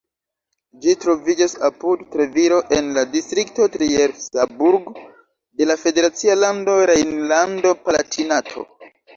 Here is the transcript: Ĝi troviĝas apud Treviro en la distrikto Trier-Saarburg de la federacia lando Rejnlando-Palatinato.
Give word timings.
Ĝi 0.83 0.93
troviĝas 1.01 1.51
apud 1.67 2.01
Treviro 2.15 2.57
en 2.79 2.89
la 2.95 3.03
distrikto 3.17 3.67
Trier-Saarburg 3.77 4.89
de 5.61 5.69
la 5.73 5.79
federacia 5.85 6.39
lando 6.47 6.79
Rejnlando-Palatinato. 6.95 8.69